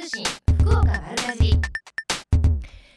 [0.00, 0.24] 通信
[0.60, 1.50] 福岡丸かじ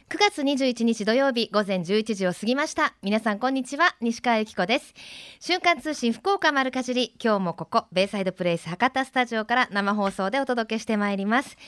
[0.08, 2.94] 9月21日土曜日午前11時を過ぎました。
[3.02, 4.94] 皆さんこんにちは西川由紀子です。
[5.38, 7.14] 瞬間通信福岡丸かじり。
[7.22, 11.58] 今日もここベイサイドプレイス博多スタジオから生放送でお届けしてまいります。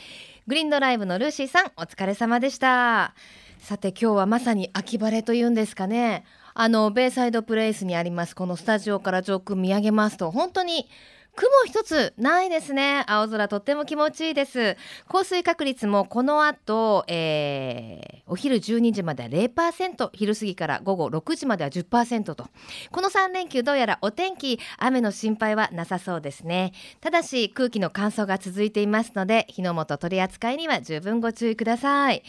[0.46, 3.14] グリーンドライブのルーシーさんお疲れ様でした。
[3.58, 6.24] さて今日はまさに秋晴れというんですかね。
[6.54, 10.88] あのベイサイドプレイスにありますこのスタジオから上空見上げますと本当に
[11.36, 13.04] 雲一つないですね。
[13.06, 14.78] 青空とっても気持ちいいです。
[15.06, 22.48] 降水確率もこの後、えー、お昼12時までは0%昼過ぎから午後6時までは10%と。
[22.90, 26.72] この3連休どうやらお天気雨の心配はなさそうですね。
[27.02, 32.22] ただし空気の乾燥が続いていますので火の元取り扱いには十分ご注意ください、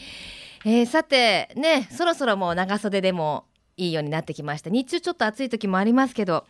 [0.66, 3.46] えー、さてねそろそろもう長袖でも
[3.78, 4.68] いいようになってきました。
[4.68, 6.44] 日中ちょっと暑い時もありますけど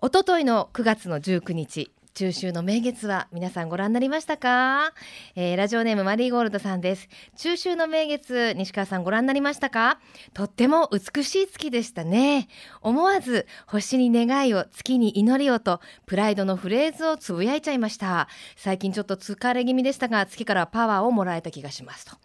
[0.00, 4.92] おとといの9月の19日中秋の名月は皆さんご覧になりましたか、
[5.34, 7.08] えー、ラジオネームマリーゴールドさんです。
[7.36, 9.98] 中秋の名月西川さんご覧になりましたか？
[10.34, 12.46] とっても美しい月でしたね。
[12.80, 18.28] 思わず星に願いを月に祈りをとプライドのフレーズをつぶやいちゃいました。
[18.56, 22.16] 最近ちょっと疲れ気味でしたが月からパワーをもらえた気がしますと。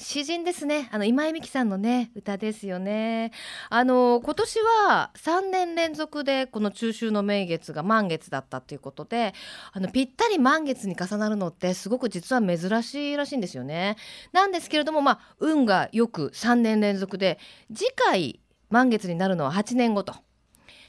[0.00, 0.88] 詩人ですね。
[0.92, 3.32] あの今井美樹さんのね歌ですよね。
[3.68, 9.34] あの今年は3年連続でこの中秋の名月が満月だったということで
[9.72, 13.96] あのぴったり満月に重なるのってすごく実は珍しいらしいんですよね。
[14.32, 17.40] なんですけれどもまあ運がよく3年連続で
[17.74, 18.40] 次回
[18.70, 20.14] 満月になるのは8年後と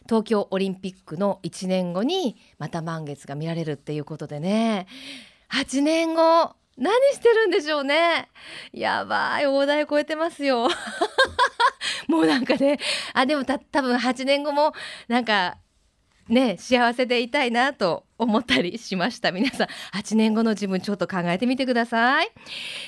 [0.04, 4.86] 東京オリンピックの1年後にまた満月が見られるっていうことでね。
[5.52, 8.30] 8年後何してるんでしょうね。
[8.72, 10.70] やばい大台超えてますよ。
[12.08, 12.80] もうなんかね
[13.14, 14.74] あでもた多分8年後も
[15.08, 15.58] なんか
[16.30, 19.32] ね幸せでいたいなと思ったりしました。
[19.34, 22.32] 皆さん8年後の自分ちょっと考えてみてください、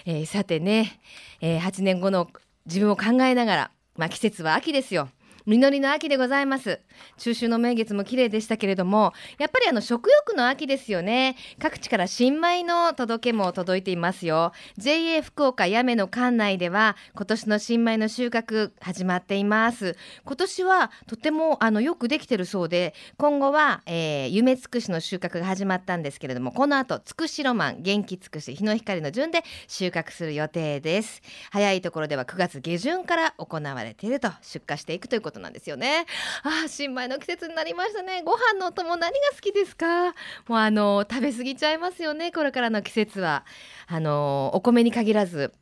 [0.06, 1.00] えー、さてね、
[1.42, 2.30] えー、8年後の
[2.66, 5.10] 自分を考えながらまあ季節は秋ですよ。
[5.52, 6.80] 実りの秋でございます。
[7.18, 11.36] 中秋の名月も綺麗でしたけれどもやっぱりあの食欲の秋ですよね。
[11.60, 14.54] 各地から新米の届けも届いていますよ。
[14.78, 19.98] JA 福岡八女の館内では今年の新米の収穫始まっています。
[20.24, 31.22] 今年はとてもあのよくできてるそうで今後は、えー、夢つくしの収穫が始まったんですけれどもこの後つくしロマン元気つくし日の光の順で収穫する予定です。
[31.52, 36.06] 早いところでは9月下旬から行われていると出荷していくということなんですよね。
[36.44, 38.22] あ新米の季節になりましたね。
[38.24, 40.14] ご飯のお供何が好きですか？
[40.48, 43.46] もうあの食べ過ぎちゃいますよねこれからの季節は。
[43.88, 45.54] あのお米に限らず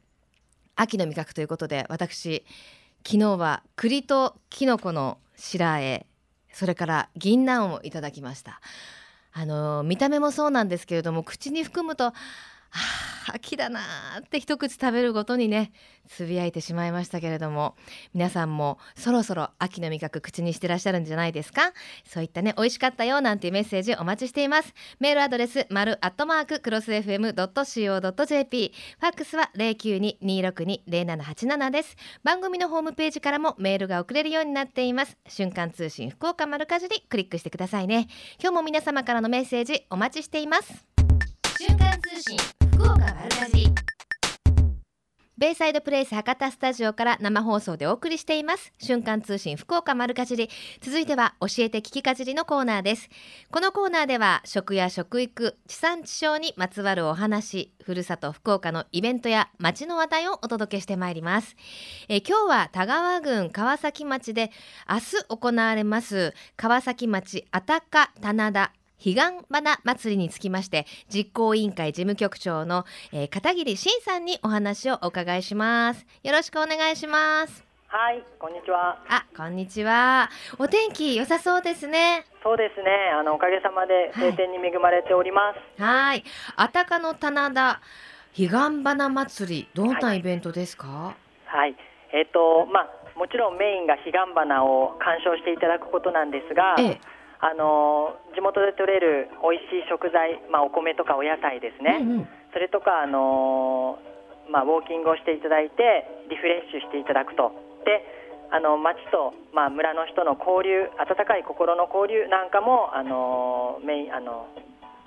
[0.75, 2.45] 秋の味覚ということで私
[3.05, 6.05] 昨日は栗ときのこの白あえ
[6.51, 8.61] それから銀杏をいただきました。
[9.31, 12.13] あの見た目もそうなんですけれども口に含むと
[12.71, 15.71] あ秋だなーって一口食べるごとにね
[16.07, 17.75] つぶやいてしまいましたけれども
[18.15, 21.71] 皆さんもそろそろ秋の味覚口にしてらっしゃるんじゃないですか？
[22.07, 24.73] そういったね美味しかったよなんていうメッセージお待ちしています。
[24.99, 31.95] メールアドレス丸アットマーククロス FM.co.jp ファックスは092-262-0787です。
[32.23, 35.15] 番組のホームページからもメールが送れるようになっています。
[35.27, 38.07] 瞬間通信福岡丸かじりクリックしてくださいね。
[38.41, 40.85] 今日も皆様からのメッセージお待ちしています。
[41.59, 42.58] 瞬間通信。
[42.79, 43.69] 福岡丸かじ
[45.37, 48.73] ベイサイドプレイス博多スタジオから生放送でお送りしています。
[48.77, 50.49] 瞬間通信福岡丸かじり。
[50.81, 53.09] 続いては教えて聞きかじりのコーナーです。
[53.51, 61.55] このコーナーでは食や食育地産地消にまつわるお話ふるさと福岡のイベントや街の話題をお届けしてまいります。
[62.07, 64.51] え今日は田川郡川崎町で
[64.89, 76.05] 明日行われます川崎町あたか棚田彼岸花祭りにつきまして実行委員会事務局長の、えー、片桐慎さんにお話をお伺いします。
[76.23, 77.63] よろしくお願いします。
[77.87, 79.01] はいこんにちは。
[79.09, 80.29] あこんにちは。
[80.59, 82.25] お天気良さそうですね。
[82.43, 82.91] そうですね。
[83.17, 85.81] あのおかげさまで晴天に恵まれております。
[85.81, 86.23] はい。
[86.55, 87.81] あたかの棚田
[88.35, 90.87] 彼岸花祭りどんなイベントですか？
[90.87, 91.75] はい、はい、
[92.13, 97.01] えっ、ー、とまあもちろんメインが彼岸花を鑑賞していただくことなんですが、ええ
[97.41, 103.97] あの地元で採れる美味しい食材、まあ、お米とかお野菜ですね、うんうん、それとか、あの
[104.51, 107.51] まあ、ウォーキングをしていただいてリフレッシュしていただくと。
[107.85, 108.03] で
[108.51, 114.47] あの町と、まあ、村の人の交流温かい心の交流なんかも、あのメインあの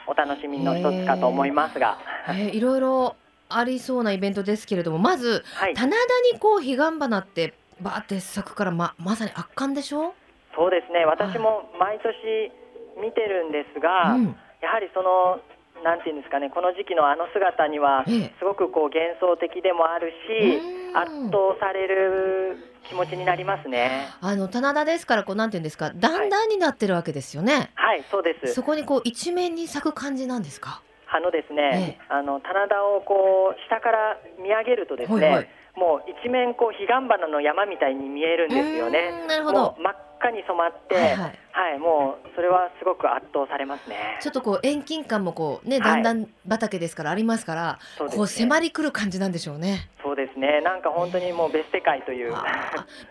[0.07, 1.99] お楽しみの一つかと思いますが。
[2.29, 3.17] いろいろ
[3.49, 5.97] ありそうなイベントですけれどもまず、はい、棚田
[6.33, 10.15] にこう彼岸花ってバーって咲くからままさに圧巻でしょ？
[10.55, 12.53] そうですね私も毎年
[13.01, 15.41] 見てるんですが、うん、やはりその
[15.83, 18.05] なんていうんですかね、この時期のあの姿には、
[18.39, 20.63] すごくこう幻想的でもあるし、
[20.95, 24.07] 圧倒される気持ちになりますね。
[24.21, 27.73] あの棚田ですから、こうなんていうんですか、段々になってるわけですよね。
[27.75, 28.55] はい、はい、そうです。
[28.55, 30.83] そこにこう一面に咲く感じなんですか？
[31.11, 39.27] あのですね、ええ、あの棚田をこう下から見上げるとですね、はいはい、もう一面こう彼岸花の山みたいに見えるんですよね。
[39.27, 39.75] なるほど。
[39.83, 44.19] 真っ赤に染まって、はい、はいはい、もうそれはすごく圧倒されますね。
[44.23, 47.79] ちょっとこう遠近感もこうね、だんだん畑ですからありますから、は
[48.11, 49.91] い、こう迫りくる感じなんでしょうね。
[50.03, 50.63] そうですね。
[50.63, 52.33] なんか本当にもう別世界という。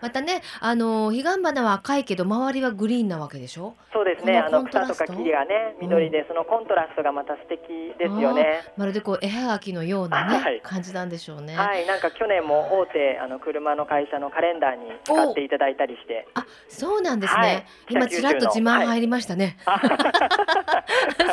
[0.00, 3.74] またね、あの彼岸花は赤いけど周りはグリーンなわけでしょ？
[3.92, 4.38] そうですね。
[4.38, 7.60] あの草とか木がね緑で、そのコントラストがまた素敵
[7.96, 8.62] ですよね。
[8.76, 11.56] まるでこう絵はがきのようなね、はい、感じなんでしょうね。
[11.56, 16.26] はい、なんか去年も大手あの車の会社のカレンダーに使っていただいたりして。
[16.34, 17.66] あ、そうなんですね。
[17.90, 19.56] 今ちらっと自慢入りましたね。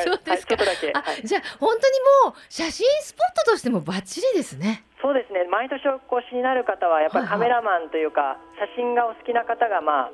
[0.04, 0.56] そうですか。
[0.56, 4.84] あ、じゃあ本当にもう写真スポットとしてもバッチリですね。
[5.02, 5.46] そうですね。
[5.50, 10.12] 毎年お越しになる方はやっぱりカメラマンというか、写真がお好きな方がまあ。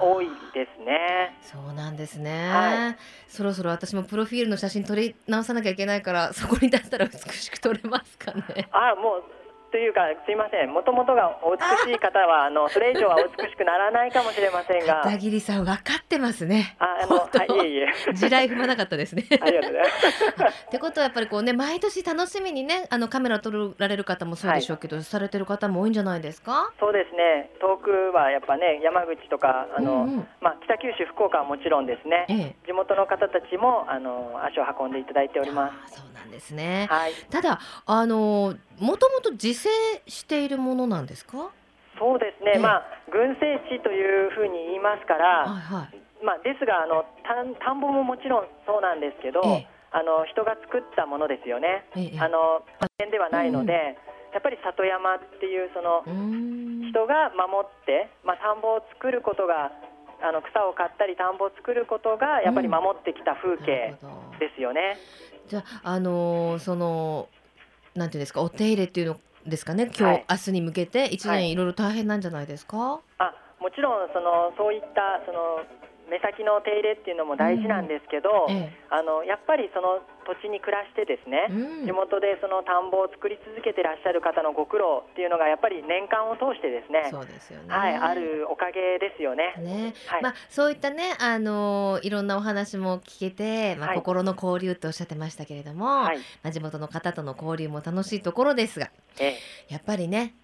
[0.00, 1.36] 多いですね。
[1.42, 2.96] そうなんですね、はい、
[3.28, 8.68] そろそろ私もプロフィールの写真撮り直さなきゃいけないから、そこに出したら美しく撮れますかね。
[8.70, 9.24] あ、もう
[9.74, 10.70] というかすいません。
[10.72, 15.02] もともとがお美しい方はあのそれ以上は美しくならないかもしれませんが。
[15.02, 16.76] 片桐さん分かってますね。
[16.78, 17.28] ああのは
[17.64, 18.14] いいえいえ。
[18.14, 19.24] 地雷踏まなかったですね。
[19.42, 19.82] ありがとうござい
[20.38, 20.66] ます。
[20.66, 26.70] ってことはやっぱりこうね毎年楽しみにねあのカメラ撮られる方もそうでしょうけど、はい、されてる方も多いんじゃないですか？
[26.78, 27.50] そうですね。
[27.60, 35.96] 遠くはやっぱね山口とかあの、うんうん、まあ、北九州福岡はもちろんですね、ええ、地元の方たちもあの足を運んでいただいております。
[35.96, 39.68] そうなんですね、はい、ただあのもともと自生
[40.06, 41.50] しているものなんですか？
[41.98, 51.86] そうですね、まあ、群生地というふうに言いますから、はいはい、まあ、ですがあの田んぼももちろんそうなんですけど、あの人が作ったものですよね、
[52.18, 53.96] あの自然ではないので、
[54.34, 56.02] やっぱり里山っていうその
[56.90, 59.70] 人が守って、まあ、田んぼを作ることが
[60.20, 63.94] あの草を刈ったり田んぼを作ることがやっぱり守ってきた風景
[64.40, 64.98] ですよね。
[65.44, 67.28] うん、じゃあ、あのー、その
[67.94, 71.54] なんていうんですかお手入れっていうのですかね今日、はい、明日に向けて一年い。
[71.54, 75.64] ろいろ大変なんじゃないですか、はい、あもちろんそのそういったその
[76.08, 89.54] 目先の手入れっていうのも大事なんですけど、うんええ、あのやっぱりその土地に暮らしてですね、うん、地元でその田んぼを作り続けてらっしゃる方のご苦労っていうのがやっぱり年間を通してですねそうですよね、はい、あるおかげですよね。
[89.58, 89.94] ね。
[90.06, 99.36] はい、まあ、そういったね、あのいろんなお話も聞けて、まあ、心の交流とおっしゃってましたけれども、はい、まあ、地元の方との交流も楽しいところですが、え
[99.68, 100.34] え、やっぱりね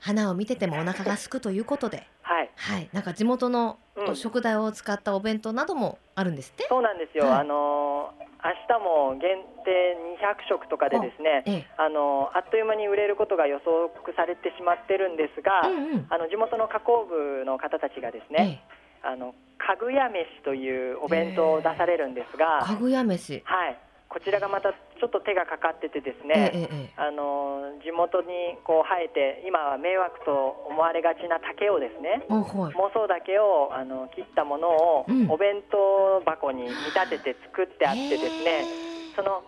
[0.00, 2.06] 花を見ててもお腹が空くということで。
[2.22, 3.78] はい、はい、なんか地元の
[4.14, 8.12] 食材を使ったお弁当などもあるんですって、そうなんですよ、はい、あの
[8.42, 18.64] 明日も限定200食とかでですね、ええ、あのあっという間に売れることが予測されてしまってるんですが、うんうん、あの地元の加工部の方たちがですね、
[19.04, 23.42] え、あのかぐや飯というお弁当を出されるんですが、かぐや飯。
[23.44, 23.78] はい
[24.16, 38.64] こちらがまたちょっと手がかかっててですね、ええ、あの地元にこう生えて今は迷惑と思われがちな竹をですね、はい、妄想竹をあの切ったものをお弁当箱に見立てて作ってあってですね、
[39.12, 39.44] その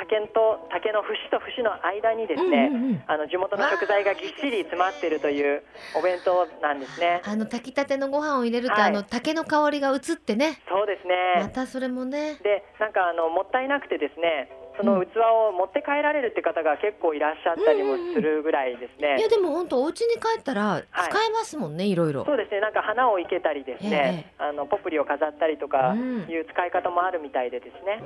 [0.00, 5.62] 竹と竹の節と節の間にですね、うんうんうん、あの地元の食材がぎっしり詰まっているという
[5.94, 7.20] お弁当なんですね。
[7.24, 10.60] あの炊きたてのご飯を入れると、はい、あの竹の香りが移ってね。
[10.68, 11.42] そうですね。
[11.42, 12.40] またそれもね。
[12.42, 14.48] で、なんかあのもったいなくてですね。
[14.80, 19.08] その器を持って帰られるって方が結構いらっしゃったりもするぐらいですね。
[19.08, 22.24] うんうん、いやでも本当お家に帰ったら使えますもんね、はい、いろいろ。
[22.24, 22.60] そうですね。
[22.60, 28.02] なんか花を生けたりですね、えー、あのポプリを飾ったりとかいう使い方もあるみたいでですね。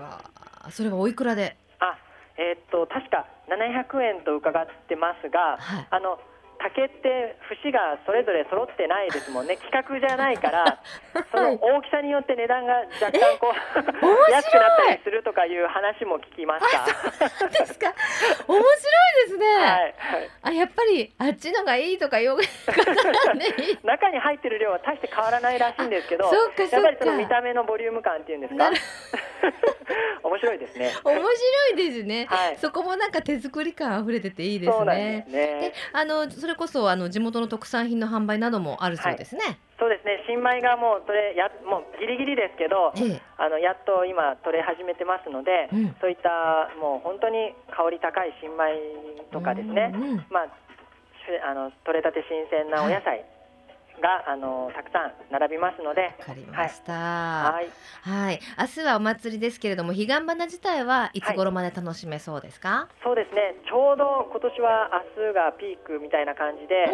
[0.64, 1.56] うん、それはおいくらで？
[2.38, 6.18] あ、えー、っと確か700円と伺ってますが、はい、あの
[6.64, 9.56] 竹って節がそれぞれ揃ってないですもんね。
[9.60, 10.80] 規格じゃないから
[11.30, 17.28] その大きさによって値段が若干こう安くなったりするとかいう話も聞きました。
[17.28, 17.92] そうですか。
[18.48, 19.62] 面白いですね、はい。
[19.62, 19.94] はい、
[20.42, 22.38] あやっぱりあっちのがいいとかよ
[23.84, 28.70] 中に入ってる量は大して変わらないらしいんですけどやっぱりその見た目のボリューム感っていうんですか？
[30.22, 30.92] 面白いですね。
[31.04, 35.26] 面白いですね、はい、そこもなんか手作り感溢れてていいですね。
[35.28, 39.44] で、ね、あのそれこそあの地元の特産品の販売などもあるそうですね。
[39.44, 40.24] はい、そうですね。
[40.26, 48.78] 新米がもうそれやもうギリギリですけど、ええ、あのやっと今取れ始めてますので、うん、そういったもう本当に香り高い新米
[49.32, 50.48] とかですね、うんうん、まあ
[51.48, 53.24] あの取れたて新鮮なお野菜
[54.00, 56.14] があのたくさん並びますので。
[56.18, 56.92] わかりました。
[56.92, 57.68] はい。
[58.02, 58.40] はい。
[58.58, 62.68] 明日はお祭りですけれども、彼岸花自体はいつ頃まで楽しめそうですか？
[62.68, 63.54] はい、そうですね。
[63.68, 66.86] ちょうど今年は明日がピークみたいな感じで、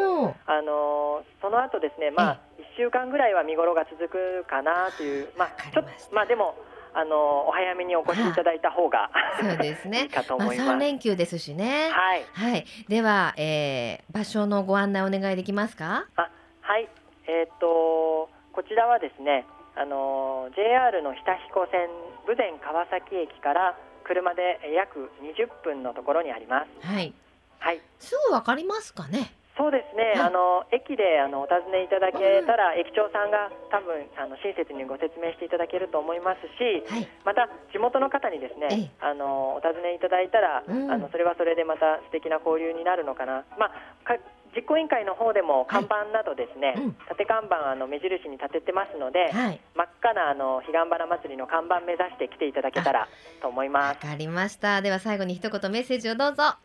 [0.46, 6.54] あのその後ですね、まあ一週間ぐらいは見頃が続くかなという、まあちょっとまあでも。
[6.92, 10.00] あのお早めにお越しいただいた方が そうですね。
[10.02, 10.68] いいかと思います。
[10.70, 11.88] まあ、連休ですしね。
[11.92, 12.24] はい。
[12.32, 12.64] はい。
[12.88, 16.06] では、えー、場所のご案内お願いできますか？
[16.16, 16.28] あ、
[16.70, 16.86] はい。
[17.26, 19.42] えっ、とこちらはですね、
[19.74, 21.90] あの JR の日田彦線
[22.30, 23.74] 豊前川崎駅から
[24.06, 26.86] 車で約20分のところにあります。
[26.86, 27.10] はい。
[27.58, 27.82] はい。
[27.98, 29.34] すぐわかりますかね？
[29.58, 43.44] そうですね、あの駅であのお尋ねいただけたら、駅長さんが多分あの親切にご説明していただけると思いますし、はい、また地元の方にですね、あのお尋ねいただいたら、うん、あのそれはそれでまた素敵な交流になるのかな。
[43.58, 44.16] まあ
[44.54, 53.08] 実行委員会の方でも看板などですね、はいうん、縦看板あの目印に立ててますので、はい、真っ赤なあの彼岸花祭りの看板目指して来ていただけたら
[53.40, 54.04] と思います。
[54.04, 54.82] わかりました。
[54.82, 56.42] では最後に一言メッセージをどうぞ。
[56.42, 56.58] あ、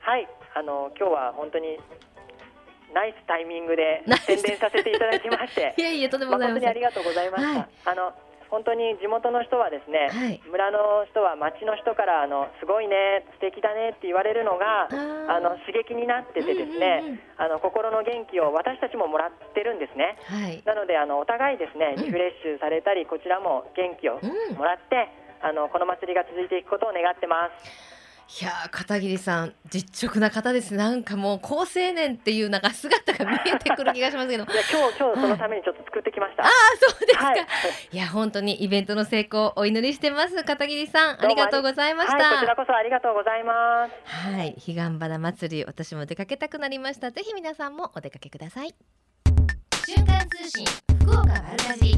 [0.00, 1.78] はい、あの今日は本当に
[2.92, 8.12] ナイスタイミングで宣伝させていただきまして いやいやとてもございまありがとうございました、はい、あの
[8.50, 24.20] 本当に地元の人はですね、はい、村の人は町の人からあのすごいね素敵だねって言われるのがあの刺激になっててですね、うんうんうん、あの心の元気を私たちももらってるんですね、はい、なのであのお互いですねリフレッシュされたり、こちらも元気を
[24.56, 25.08] もらって、
[25.42, 27.95] あのこの祭りが続いていくことを願ってます。
[28.28, 34.44] いや片桐さん実直な方ですなんかもう好青年っていうなんか姿が見えてくる気がしますけど。
[34.44, 37.46] いや今日今日そのためにちょっと作ってきました、はい、ああそうですか、はい、
[37.92, 41.24] いや本当にイベントの成功お祈りしてます片桐さん。
[41.24, 43.92] ありがとうございました、はい、こちらこそありがとうございます。
[44.04, 47.12] はい彼岸花祭り私も出かけたくなりました。
[47.12, 48.74] ぜひ皆さんもお出かけください。
[49.86, 50.66] 瞬間通信
[51.00, 51.96] 福岡丸かじ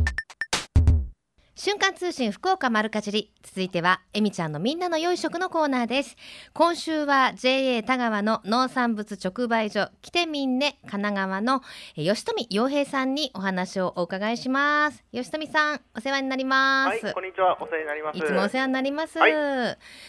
[1.60, 3.32] 瞬間通信福岡丸かじり。
[3.42, 6.14] 続いてはえみちゃんのみんなの良い食のコーナーです。
[6.52, 11.62] 今週は JA 田川の農産物直売所きてみんね神奈川の
[11.96, 15.02] 吉富洋平さんにお話をお伺いします。
[15.12, 17.04] 吉富さんお世話になります。
[17.04, 17.60] はいこんにちは。
[17.60, 18.18] お世話になります。
[18.18, 19.32] いつもお世話になります、はい、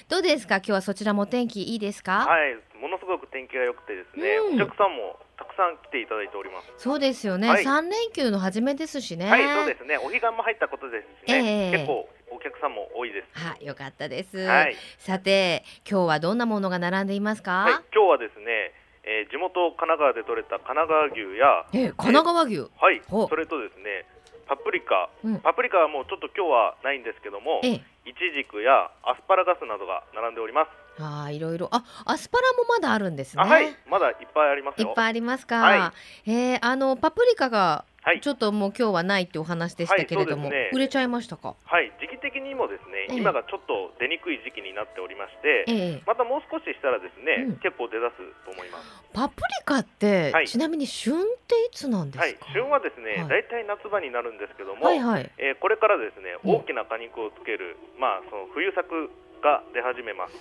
[0.07, 0.57] どうですか？
[0.57, 2.27] 今日はそちらも天気いいですか？
[2.27, 5.17] はいものすごく天気が良くてですね、うん、お客さんも
[5.59, 6.71] さん来ていただいております。
[6.77, 7.47] そうですよね。
[7.63, 9.29] 三、はい、連休の初めですしね。
[9.29, 9.97] はい、そうですね。
[9.97, 11.71] お彼岸も入ったことですしね。
[11.71, 13.27] えー、結構お客さんも多いです。
[13.35, 14.37] はい、よかったです。
[14.37, 17.67] はい、さて、今日はどんなものが並んでいますか？
[17.67, 18.71] はい、今日はですね。
[19.03, 24.05] えー、地元神奈川で採れた神奈川牛や、えー、神奈川牛、はい、それとですね
[24.45, 30.69] パプリカ、うん、パプリカはもうちょっと今日はないんですけども、えイチジクやアスパラガスなどが並んでおります。
[30.99, 31.69] ああ、いろいろ。
[31.71, 33.43] あ、アスパラもまだあるんですね。
[33.43, 35.59] はい、まだいっぱいありますいっぱいありますか。
[35.59, 35.93] は
[36.25, 37.85] い、えー、あのパプリカが
[38.21, 41.55] ちょっともう今日はないってお話でしたけれども、はいね、売れちゃいましたか？
[41.65, 48.87] はい、時期的にもですね、今がちょっと出にくい時期になっておりまして、えまたもう少ししたらですね、うん、結構出だすと思います。
[49.13, 52.23] パプリカって、はい、ちなみに旬っていつなんですか？
[52.23, 60.33] はい、旬はですね、大、体、夏場になるんですけども、はいはい、えー、これからですね、大きな果肉をつける、まあその冬作が出始めます。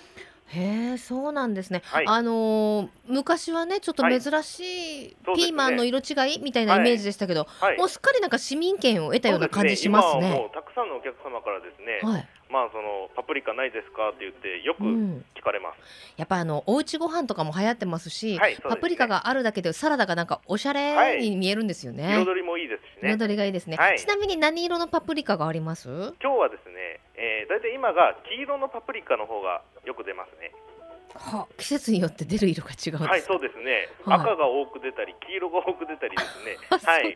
[0.51, 1.83] へえ、そうなんですね。
[1.85, 10.21] はい、あのー、昔はね、ちょっと珍しいピーマンの色違いみたいなイメージでしたけど、はい、もうすっかりなんか市民権を得たような感じしますね。
[10.21, 15.77] すねもうたくさんのお客様からですね、はい、まあそのパプリカないですかって言ってよく聞かれます。
[15.77, 15.83] うん、
[16.17, 22.15] やっぱあのおうちご飯とかも流行ってますし、はいすね、パプリカがあるだけでサラダがなんかおしゃれに見えるんですよね。
[22.17, 23.13] 彩りもいいですしね。
[23.13, 23.77] 彩りがいいですね。
[23.97, 25.87] ちなみに何色のパプリカがあります？
[26.21, 30.51] 今日はですね、えー、だいたい今が黄色のパプリカの方がよく出ますね。
[31.15, 32.99] は季節によって出る色が違う。
[32.99, 36.57] んはいそうですね、はい、赤が多く出たり黄色が多く出たりですね。
[36.69, 37.15] はい。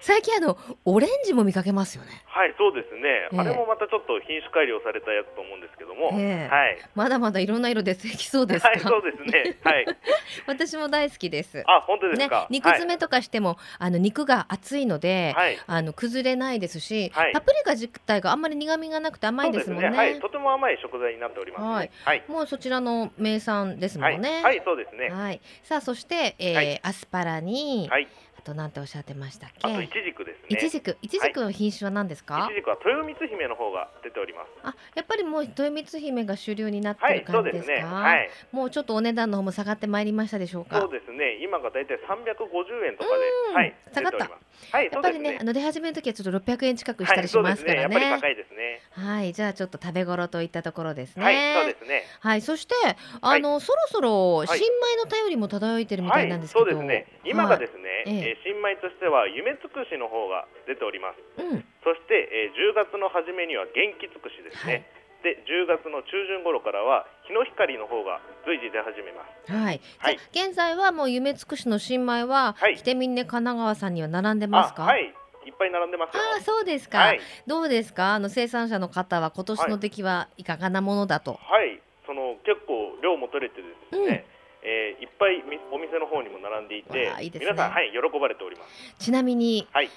[0.00, 2.22] 最近あのオレンジも見かけますよね。
[2.26, 6.78] はいそうですね、えー、あれもまたちょっと品種改良されたやつと思うんですけども、えー、はい。
[6.94, 9.56] まだまだいろんな色出てきそうですはいそうですね。
[9.62, 9.86] はい。
[10.46, 11.62] 私も大好きです。
[11.66, 20.20] あ本当ですか、ね、肉詰めとかしても、はい、あの肉が厚いので、はい、あの崩れないですし、はい、パプリカ自体があんまり苦味がなくて甘いですもんね、ね、はい。
[20.20, 24.34] とても甘い食材になっております、ね、はい、はい、もうそちらの名産ですもんね。
[24.34, 25.08] はい、はい、そうですね。
[25.08, 25.40] はい。
[25.62, 28.06] さあそして、えー、はい、アスパラに、はい、
[28.38, 29.66] あとなんておっしゃってましたっけ？
[29.66, 30.46] あとイチジクですね。
[30.50, 32.46] イチジク、イチジクの品種は何ですか？
[32.46, 34.48] イチジクは豊光姫の方が出ております。
[34.62, 37.72] あ、やっぱりもう豊光姫が主流になってる感じですか？
[37.72, 38.30] はい、ね、はい。
[38.52, 40.80] もうちょっとお値段の方も下がってまいりましたでしょうか？
[40.80, 41.38] そうですね。
[41.42, 43.08] 今がだいたい350円とか
[43.52, 44.30] で、はい、下がった。
[44.72, 47.94] はい、やっぱりね、ね、あの出始めの時はちょっと600円近くしたりしますからね。
[47.94, 48.80] はい、ねやっぱり高いですね。
[48.90, 51.24] はい、じゃあちょっと食べ頃といったところですね。
[51.24, 52.02] はい、そうですね。
[52.20, 52.74] はい、そして
[53.20, 57.06] あの、そろそろ新米の便りも漂いてるみたいなんですけど、そうですね。
[57.24, 58.36] 今がですね、ええ。
[58.40, 64.86] ー、新米としては夢つくしの方が出ております、うん、そして、えー、10月の初めには元気つくしですね、
[65.24, 69.52] はい、で10月の中旬頃からは日の光の方が随時出始めます。
[69.52, 69.80] はい。
[69.98, 74.84] はい、現在はもう夢つくしの新米は、はい、てみんね神奈川さんには並んでますか？
[74.84, 75.14] はい。
[75.46, 78.14] いっぱい並んでますあそうですか、はい、どうですか？
[78.14, 81.32] あの生産者の方は今年の出来はいかがなものだと？
[81.34, 84.24] はい、その結構量も取れてですね、
[84.62, 88.94] うん、えー、いっぱいお店の方にも並んでいて、いいね、皆さんはい喜ばれております。
[88.98, 89.90] ちなみに、はい、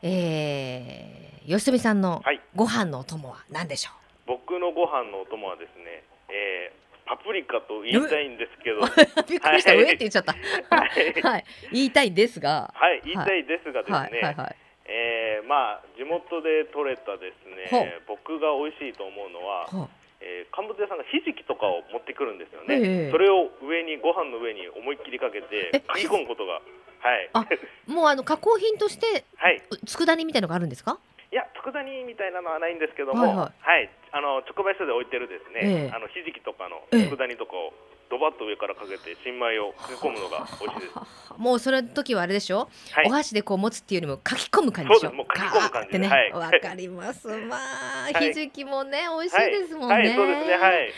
[0.00, 2.22] えー、吉富さんの
[2.56, 4.03] ご飯のお供は何でしょう？
[4.26, 8.80] 僕のご飯のお供はですね、えー、パプリカと言いたいんですけど。
[9.28, 10.32] びっくりした、はい、上って言っちゃった。
[10.32, 12.72] はい、はい、言いたいですが。
[12.74, 14.56] はい言いたいですがですね、はいはいはい。
[14.86, 19.88] えー、まあ地元で採れたですね僕が美味しいと思うのは、
[20.20, 26.60] えー、乾物屋さんがひじきとかを持ってくるんですよね、えー、それを上にご飯の上に思いっきりかけて書き込むことが
[27.04, 27.30] はい。
[27.34, 27.46] あ
[27.86, 30.98] もうあの加工品として、 はい、佃煮みたいのがあるんですか？
[31.30, 33.48] いや佃煮みたいなのはないんですけども、はい、はい。
[33.60, 37.74] はい、あの直売所で置いてるですね、えー、あのひじきとかの佃煮とかを
[38.10, 40.94] ドバッと上からかけて新米を書き込むのが美味しいです。
[41.36, 45.12] もうその時はあれでしょ、はい、お箸でこう持つっていうよりも書き込む感じでしょ。
[45.12, 46.08] もう書き込む感じね。
[46.32, 47.26] わ、はい、かります。
[47.26, 47.56] ま
[48.04, 49.94] あ、ひじきもね美味しいですもんね。
[49.96, 50.54] はい、そうですね。
[50.54, 50.92] はい。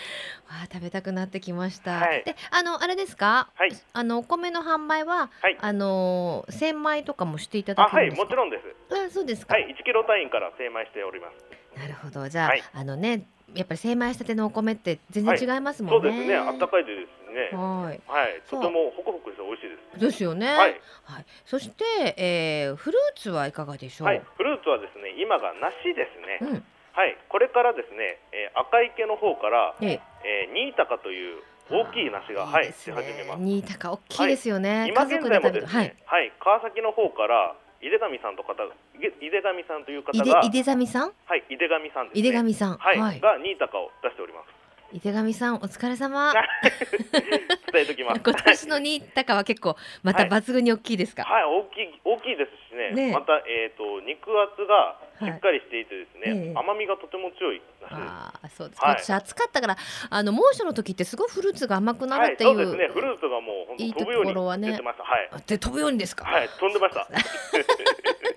[0.49, 2.01] あ食べたくなってきました。
[2.01, 3.49] で、あのあれですか？
[3.55, 3.71] はい。
[3.95, 8.23] あのお米の販売は、はい、あの精米とかもしていただけるんですか？
[8.23, 8.95] はい、もちろんです。
[9.07, 9.55] あ、そうですか。
[9.55, 11.66] はい、1キロ単位から精米しております。
[11.79, 12.29] なるほど。
[12.29, 16.09] じゃあ、あのね、やっぱり精米したてのお米って全然違いますもんね。
[16.09, 16.37] そうですね。
[16.37, 17.57] あったかいですね。
[17.57, 18.01] はい。
[18.07, 18.43] はい。
[18.51, 20.01] とてもホクホクして美味しいです。
[20.01, 20.47] ですよね。
[20.47, 20.81] はい。
[21.05, 21.27] はい。
[21.45, 24.09] そして、えー、フルーツはいかがでしょう？
[24.09, 24.23] はい。
[24.37, 26.09] フルーツはですね、今が梨で
[26.41, 26.51] すね。
[26.53, 26.65] うん。
[26.93, 27.17] はい。
[27.29, 33.43] これからですね、えー、赤池の方から、ええー、新高という大きい梨が、はい、出始めます。
[33.43, 34.89] 新高大きいですよね。
[34.89, 38.65] 今現在もですね、はい、川崎の方から井出上さんと方
[38.97, 41.13] 井出上さんという方が井出上さん？
[41.27, 42.77] はい井出上さんです、ね、井出上さん。
[42.79, 44.56] はい、はい、が新高を出しております
[44.93, 46.33] 井手上さんお疲れ様。
[47.73, 48.21] 伝えときます。
[48.25, 56.53] 今年の新高は結構また抜群に大きいですか、はい、はい、大きい大きいですしね、ね、またえっ、ー、と肉厚がしっかりしていてですね、はいえ。
[56.53, 59.77] ー、甘みがとても強いああそうです、はい、今年暑かったから
[60.11, 62.95] あの猛暑の時ってすごいフルーツが甘くなるっていう、はい、そうですね。
[62.95, 65.43] フルーツがもう本当飛ぶように出てました、ね、はい。
[65.47, 66.25] で飛ぶようにですか？
[66.25, 67.07] はい飛んでました。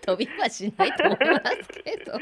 [0.10, 2.14] 飛びはしないと思いますけど。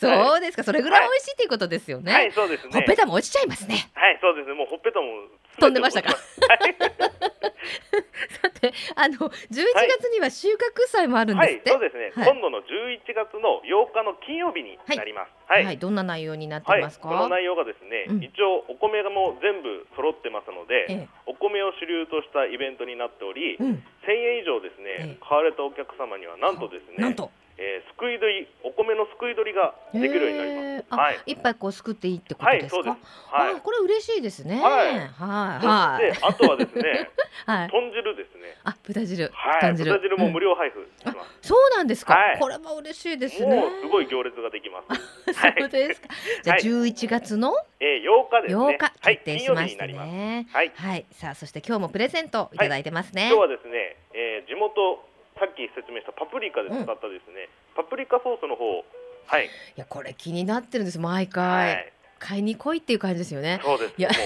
[0.00, 0.64] そうですか。
[0.64, 2.12] それぐらい美味しいっていうことですよね。
[2.12, 2.72] はいそうですね。
[2.72, 3.92] ほっぺたも落ちちゃいますね。
[3.92, 4.54] はいそうですね。
[4.54, 5.28] もうほっぺたも
[5.60, 6.16] 飛んでましたか？
[8.42, 27.30] さてあの11月には収穫祭もあるんですって、はい、そうですね、はい、今度の11月の8日の金曜日になります、はい、はい、どんな内容になってますか、この内容がですね、うん、一応お米がもう全部揃ってますので、ええ、お米を主流としたイベントになっており、うん、1000円以上ですね、え、買われたお客様にはなんとですねなんと
[27.62, 30.44] えー、すくい取りお米のすくい取りができるようにな
[30.80, 31.00] ります。
[31.00, 31.18] はい。
[31.26, 32.76] 一杯こうすくっていいってことですか？
[32.76, 33.30] はい、そうです。
[33.30, 33.60] はい。
[33.60, 34.60] これ嬉しいですね。
[34.60, 34.98] はい。
[34.98, 36.12] はい。
[36.12, 37.08] で、あとはですね、
[37.46, 37.68] はい。
[37.70, 38.56] 豚汁ですね。
[38.64, 39.30] あ、豚汁。
[39.32, 39.60] はい。
[39.76, 41.48] 豚汁も無料配布します。
[41.48, 42.18] そうなんですか？
[42.40, 43.54] これも嬉しいですね。
[43.54, 45.32] もうすごい行列ができます。
[45.32, 46.08] そうですか。
[46.42, 47.54] じゃあ11月の？
[47.78, 48.60] え8日ですね。
[48.60, 50.48] 8日決定しましたね。
[50.52, 50.72] はい。
[50.74, 51.06] はい。
[51.12, 53.28] さあそして今日もプレゼントいただいてますね。
[53.28, 55.04] 今日はですね、え地元
[55.42, 58.84] さっき説明したパプリカで使ったですね、うん、パプリカソースの方
[59.26, 59.46] はい。
[59.46, 61.74] いやこれ気になってるんです毎回。
[61.74, 63.60] はい買いに来いっていう感じですよね。
[63.64, 63.94] そうです。
[63.98, 64.16] いや、ぜ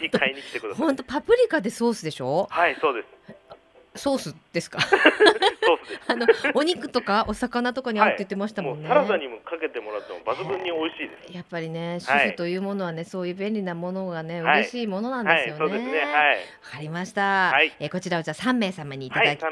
[0.00, 0.86] ひ買いに来てください。
[0.86, 2.46] 本当パプリカでソースでしょ？
[2.48, 3.34] はい、そうです。
[3.94, 4.78] ソースですか？
[6.06, 11.32] あのお肉とかお魚とかに合うって言ってましたもんね、はい、サラダにもかけてもらっても抜群に美味しいです。
[11.36, 15.98] やっぱりね主婦というものはね、そういう便利なものがね、嬉しいものなんですよね、はい、そうですね。
[15.98, 16.06] はい。
[16.06, 19.44] わかりました、はい、えこちらをじゃあ3名様にいただいて、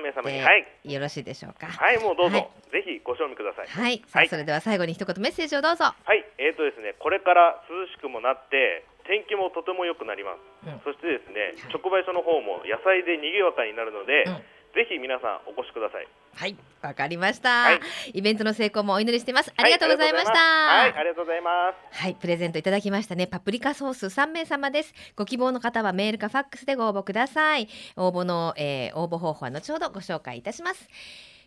[0.84, 1.66] よろしいでしょうか？
[1.66, 3.66] はいもうどうぞ、ぜひご賞味ください。
[3.66, 5.84] はい、さあそれでは最後に一言メッセージをどうぞ。
[5.84, 6.24] はい。
[6.38, 16.06] えーとですねこれから涼しくもなって天気もとても良くなります、うん、そしてですね直売所の方も野菜で賑やかになるので、うんぜひ皆さんお越しください。
[16.34, 17.80] はい、わかりました、はい、
[18.14, 19.52] イベントの成功もお祈りしてます。
[19.56, 20.32] ありがとうございました。
[20.32, 22.00] はい、ありがとうございます。
[22.00, 23.26] はい、プレゼントいただきましたね。
[23.26, 24.94] パプリカソース3名様です。
[25.16, 27.68] ご希望の方はメールかファックスでご応募ください。
[27.96, 30.88] 応募の、えー、応募方法は後ほどご紹介いたします。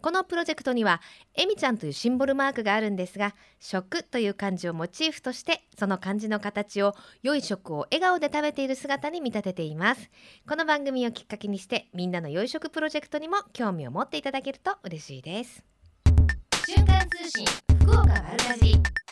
[0.00, 1.00] このプロジェクトには
[1.34, 10.10] えみちゃんというシンボルマークがあるんですが食という漢字をモチーフとしてその漢字の形を良い食を笑顔で食べている姿に見立てています。
[10.48, 15.64] この番組をきっかけにしてみんなの良い食プロジェクトにも興味を持っていただけると嬉しいです。
[16.66, 17.44] 瞬間通信
[17.80, 19.07] 福岡丸かじ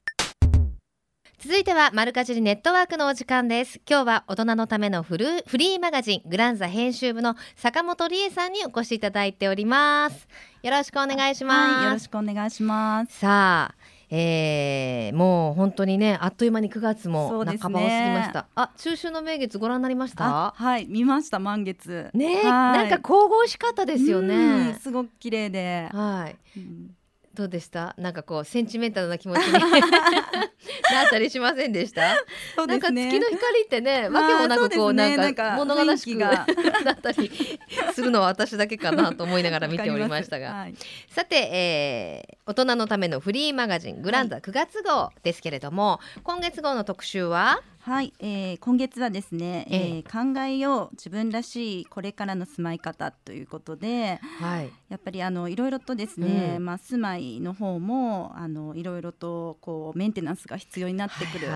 [1.38, 3.79] 続いてはマルカジリネットワークのお時間です。
[3.88, 10.27] 今日は大人のためのフルフリーマガジングランザ編集部の坂本理恵さんにお越しいただいております。
[10.62, 13.18] よろしくお願いします、はい、よろしくお願いします。
[13.18, 13.75] さあ
[14.09, 20.55] えー、もう本当にねあっという間に9月も半ばを過ぎました、ね、あ中秋の名月ご覧になりました？
[20.57, 22.09] はい見ました満月。
[22.14, 24.79] ね、なんか神々しかったですよね。
[24.81, 25.90] すごく綺麗で。
[25.92, 26.90] はい、うん
[27.37, 27.94] どうでした？
[27.99, 32.14] なんかこうセンチメンタルな気持ちに なったりしませんでした？
[32.14, 32.20] ね、
[32.66, 36.46] なんか月の光ってねわけもなくこう、ね、なんか物悲しくな
[36.92, 37.31] ったり
[37.94, 40.75] するのは私だけかなと思いながら見ておりましたが、はい、
[41.11, 61.46] さて、えー、大人のためのフリーマガジングランザ9月号ですけれども、はい、今月号の特集ははい、えー、今月はですね、えー、えー、考えよう自分らしいこれからの住まい方ということで、はい、やっぱりあのいろいろとですね、うん、まあ住まいの方もあのいろいろとこうメンテナンスが必要になってくる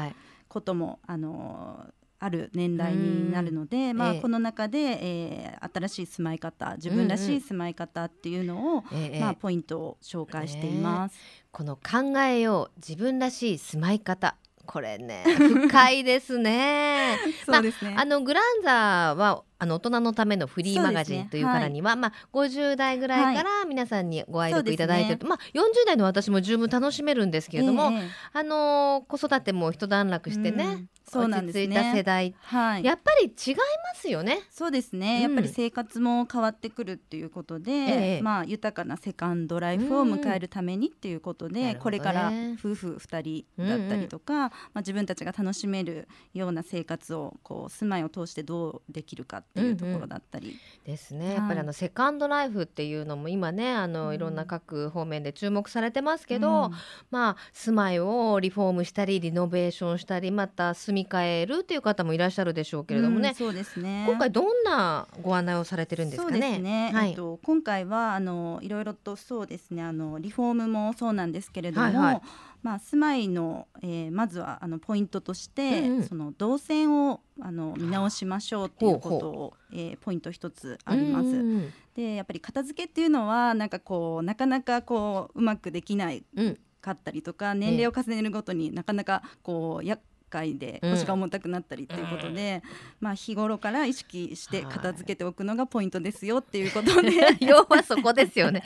[0.46, 0.94] ことも、はい。
[0.94, 1.86] はい、あの
[2.22, 11.18] ある年代になるので、まあ、この中で、えー、新しい住まい方自分らしい住まい方っていうのを、うんうん、まあ、ポイントを紹介しています。
[11.50, 14.36] この考えよう自分らしい住まい方
[14.70, 17.18] これね深いですね。
[17.44, 18.70] そうですね、まあ、あのグランザ
[19.16, 33.60] はあの大人のためのフリーマガジンというからには、ねはい、まあ50代ぐらいから皆さんにご愛読いただいてる、ね、まあ40代の私も十分楽しめるんですけれども、えー、あの子育ても一段落してね、うんそうなんですね、落ち着いた世代、はい、やっぱり違いま
[33.96, 34.42] すよね。
[34.48, 44.42] そうですね、うん、やっぱり生活も変わってくるっていうことで、ええ、まあ豊かなセカンドライフを迎えるためにっていうことで、うん、これから夫婦2人だったりとか、うん。
[44.44, 50.46] うん、まあ、自分たちが楽しめるような生活をこう住まいを通してどうできるかっていうところだったり。
[50.48, 56.70] うんうん、ですね、やっぱりあのセカンドライフっていうのも今ねあのいろんな各方面で注目されてますけど、
[57.10, 64.06] まあ住まいをリフォームしたりリノベーションしたりまた住み替えるっていう方もいらっしゃるでしょうけれどもね、うん、そうですね。
[64.08, 66.58] 今回どんなご案内をされてるんですかね。
[66.58, 66.90] ね。
[66.92, 69.82] はい、えっと、今回はあのいろいろとそうですね。
[69.82, 72.22] あのリフォームもそうなんですけれども、はいはい、
[72.62, 81.72] まあ、住まいの、えー、まずはあのポイントとして、うんうん、その動線をあの見直しましょうっていうことを、えー、ポイント一つあります。
[81.94, 86.58] でやっぱり片付けっていうのはなんかこうなかなかこううまくできない、うん。
[86.80, 89.98] かったりとか年齢を重ねるごとになかなかこうや
[90.30, 98.62] 回で腰が重たくなったりっていうことで、うん、まあ日頃から意識して片付けておくのがポイントですよっていうことで、はい、要はそこですよね。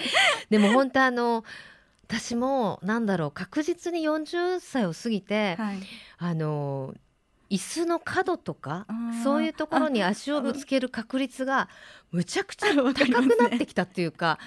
[0.50, 1.44] でも本当あの
[2.07, 5.79] 私もなんだろう確実に40歳を過ぎて、はい、
[6.18, 6.94] あの
[7.51, 8.87] 椅子の角とか
[9.23, 11.69] そういうところに足をぶつける確率が
[12.11, 14.39] むちゃくちゃ高くなってきたっていうか、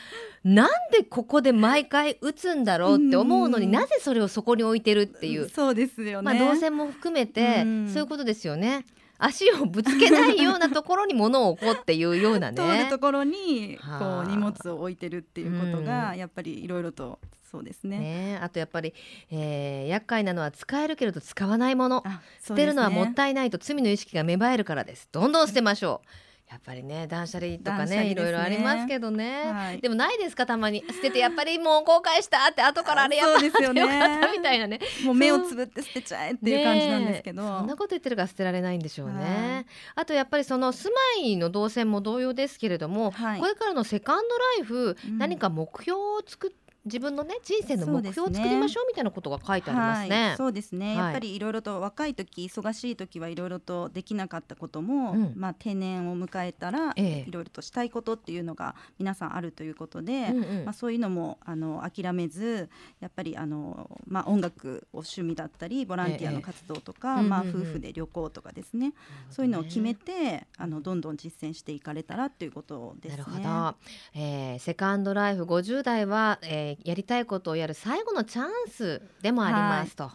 [0.44, 5.50] ね、なんでここで毎回打つんだろうって思うのになぜそれをそこに置いてるっていう。
[5.50, 8.86] そうですよね、まあ、動線も含めてそういうことですよね。
[9.18, 12.58] 足をぶつけないようなところに物を置こうっていうようなね。
[12.58, 18.94] 通るところにこう荷物を置いてるっていうことがやっぱりいろいろとそうですね、ね、あとやっぱり、
[19.32, 25.08] えー、厄介なのは使えるけれど使わないもの、ね、捨てるのはもったいないと罪の意識が芽生えるからです。
[25.12, 26.27] どんどん捨てましょう。
[26.50, 30.84] やっぱりね断捨離とかね、ね、いろいろありますけどね、はい、でもないですかたまに。
[30.88, 33.84] 捨ててやっぱりもう後悔したって後からあれやったですよね。
[34.32, 34.80] みたいなね。
[35.04, 50.34] もう目をつぶって捨てちゃえっていう感じなんですけど、そんなこと言ってるから捨てられないんでしょうね、はい、あとやっぱりその住まいの動線も同様ですけれども、はい、これからのセカンドライフ、うん、何か目標を作って自分のね人生の目標を作りましょうみたいなことが書いてありますね。
[50.38, 62.70] そうですね、はい、やっぱりいろいろと若い時忙しい時はいろいろとできなかったことも、うん、まあ定年を迎えたらいろいろとしたいことっていうのが皆さんあるということで、うんうん、まあそういうのもあの諦めず
[63.00, 68.94] やっぱりあのまあ音楽を趣味だったりボランティアの活動とか、ええ、まあ夫婦で旅行とかですね、うんうん、
[69.30, 73.24] そういうのを決めてあのどんどん実践していかれたらっていうことですね。
[73.24, 73.76] なるほど、
[74.16, 80.12] えー、セカンドライフ50代は、えーやりたいことをやる最後のチャンスでもありますと。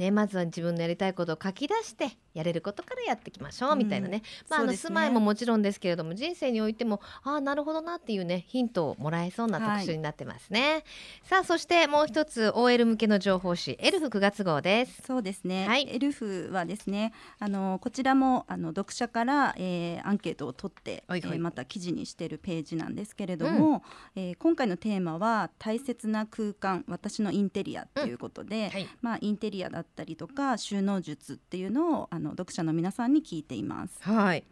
[0.00, 10.82] はいね、まずは自分のやりたいことを書き出してやれることからやっていきましょうみたいなね、まあ、あの住まいももちろんですけれども人生においてもああなるほどなっていうねヒントをもらえそうな特集になってますね、はい、
[11.24, 15.02] さあそしてもう一つ OL 向けの情報誌エルフ9月号です。
[15.06, 23.82] そうですね、はい、エルフはですねあのこちらもあの読者から、えー、アンケートを取って、はいはい、えー、また記事にしているページなんですけれども、
[24.16, 28.70] うん、えー、今回のテーマは大切な空間私のインテリアということで、うん。
[28.70, 33.98] はい、まあインテリアだったりとか収納術っていうのをあの読者の皆さんに聞いています。
[34.02, 34.44] はい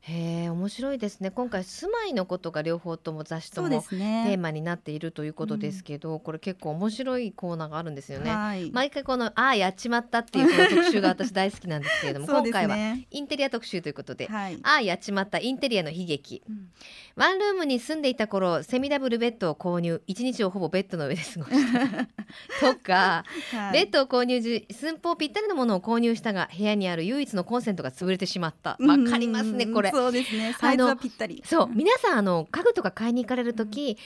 [0.00, 1.30] へえ面白いですね。
[1.30, 12.76] 今回住まいのことが両方とも雑誌とも、ね、テーマになっているということですけど、うん、これ結構面白いコーナーがあるんですよね、はい、毎回この「ああやっちまった」っていうこの特集が 私大好きなんですけれども、ね、今回は
[13.10, 16.68] インテリア特集ということで「はい、ああやっちまったインテリアの悲劇」うん、
[17.16, 20.02] ワンルームに住んでいた頃セミダブルベッドを購入。
[20.06, 22.06] 一日をほぼベッドの上で過ごした
[22.72, 28.76] とか、はい、ベッドを購入時寸法ぴったりのものを購入したが部屋にある唯一のコンセントが潰れてしまった。
[28.80, 30.54] わかりますねこれそうですね。
[30.58, 31.42] サイズはぴったり。
[31.44, 33.96] そう皆さんあの家具とか買いに行かれる時、うん。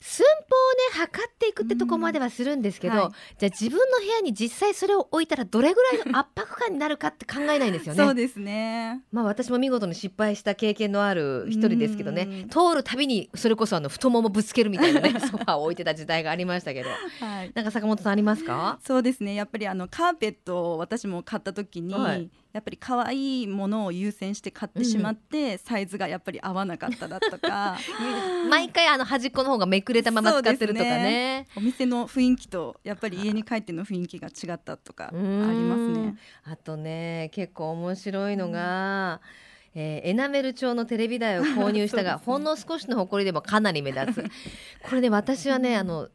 [0.00, 8.04] 寸法をね測っていくってとこまではするんですけど、はい、じゃあ自分の部屋に実際それを置いたらどれぐらいの圧迫感になるかって考えないんですよね。
[8.04, 9.02] そうですね。
[9.10, 12.46] まあ私も見事に失敗した経験のある一人ですけどね。
[12.48, 18.78] 通るたびにそれこそあの太ももぶつけるみたいなね ソファーを置いてた時代がありましたけど、はい、なんか坂本さんありますか？
[18.86, 19.34] そうですね。
[19.34, 27.76] やっぱりあのカーペットを私も買った時に、はいやっぱり可愛いものを優先して買ってしまって、うん、サイズがやっぱり合わなかっただとか。
[28.48, 36.16] 毎回あの端っこの方がめくれたまま使ってるとかね、ね、 お店の雰囲気とやっぱり家に帰っての雰囲気が違ったとかありますね。
[36.44, 39.47] あとね結構面白いのが、うん
[39.80, 44.24] えー、エナメル調のテレビ台を購入したが、 ね、ほんの少しの埃でもかなり目立つ。
[44.82, 46.08] これね私はねあの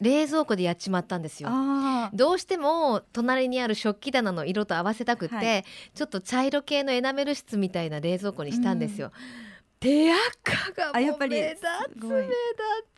[0.00, 1.50] 冷蔵庫でやっちまったんですよ。
[2.14, 9.12] どうしても隣にある食器棚の色と合わせたくて、はい、ちょっと茶色系のエナメル質みたいな冷蔵庫にしたんですよ、うん、
[9.80, 11.60] 手垢がもう目立
[11.98, 12.30] つ目立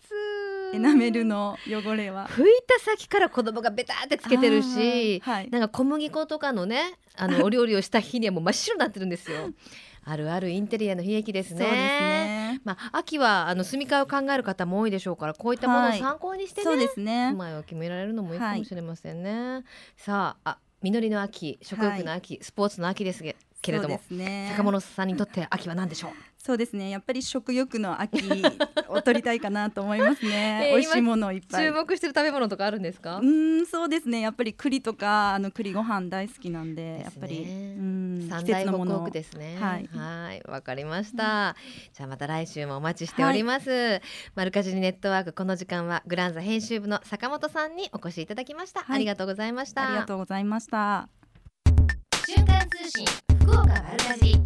[0.06, 0.74] つ。
[0.74, 2.28] エナメルの汚れは。
[2.28, 9.50] 拭いた先から子供がベタってつけてるし、はい、なんか小麦粉とかのねあのお料理をした日にはもう真っ白になってるんですよ
[10.04, 11.64] あるあるインテリアの悲劇ですね。
[11.64, 12.60] そうですね。
[12.64, 17.28] まあ、秋はあの住み替えを考える方も多いでしょうからこういったものを参考にしてね,、はい、そうですね。
[17.30, 19.52] 住まいを決められるのもいいかもしれませんね。
[19.54, 19.64] はい、
[19.96, 23.22] さああ実りの秋食欲の秋、はい、スポーツの秋です
[23.62, 26.10] けれども、ね、坂本さんにとって秋は何でしょう？
[26.36, 26.90] そうですね。
[26.90, 28.18] やっぱり食欲の秋
[28.88, 31.66] を取りたいかなと思いますね、 えー、美味しいものをいっぱい。
[31.66, 33.18] 注目してる食べ物とかあるんですか？
[33.18, 34.20] うんそうですね。
[34.20, 39.56] やっぱり栗とかあの栗ご飯大好きなんで、ね、やっぱりうん三大北北ですね。
[39.60, 39.88] はい。
[39.96, 40.42] はい。
[40.50, 41.54] わかりました、
[41.92, 44.02] じゃあまた来週もお待ちしております、はい、
[44.34, 49.86] マルカジニネットワークこの時間はグランザ編集部の坂本さんにお越しいただきました、はい、ありがとうございました。
[49.86, 51.08] ありがとうございました。
[52.26, 53.06] 瞬間通信
[53.52, 54.42] 福岡丸かじり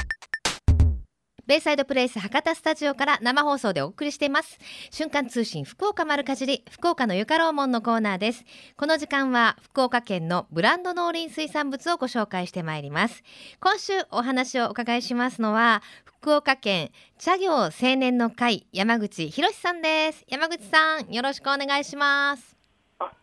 [1.47, 4.59] ベイサイドプレイス博多スタジオから生放送でお送りしています
[4.91, 8.45] 瞬間通信福岡丸かじり福岡のゆかろうもんのコーナーです
[8.77, 13.23] この時間は福岡県のブランド農林水産物をご紹介してまいります
[13.61, 22.57] 今週お話をお伺いしますのは福岡県茶業青年の会山口博さんです山口さんよろしくお願いします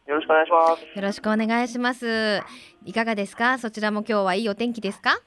[0.08, 0.96] よろしくお願いします。
[0.96, 2.42] よろしくお願いします。
[2.86, 3.58] いかがですか？
[3.58, 5.18] そちらも今日はいいお天気ですか？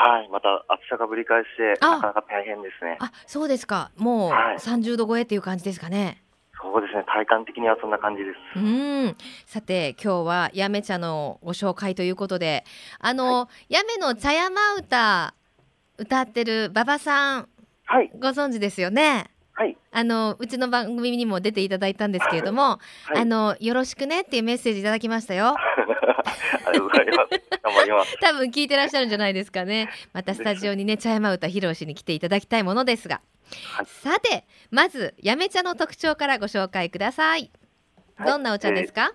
[0.00, 2.98] はい、また暑さがぶり返してなかなか大変ですね。
[3.00, 3.90] あ、そうですか。
[3.96, 6.22] もう三十度超えっていう感じですかね。
[6.62, 7.02] そうですね。
[7.04, 8.60] 体感的にはそんな感じです。
[8.60, 8.60] う
[9.08, 9.16] ん。
[9.44, 12.64] さて今日はやめ茶のご紹介ということで、
[13.00, 15.34] あの、はい、やめの茶山歌
[15.98, 17.48] 歌ってる馬場さん、
[17.84, 19.30] はい、ご存知ですよね？
[19.98, 22.78] はい、あのうちの番組にも出ていただいたんですけれども、は
[23.16, 25.48] い、あのよろしくねっていうメッセージいただきましたよ。
[25.48, 27.58] ありがとうございます。
[27.62, 28.18] 頑張ります。
[28.20, 29.88] 多分聞いてらっしゃるんじゃないですかね。
[30.12, 33.20] またスタジオにね茶山歌披露しに来ていただきたいものですが、
[33.76, 37.50] はい、さてまずやめ茶の特徴からご紹介ください。
[38.24, 39.12] どんなお茶ですか？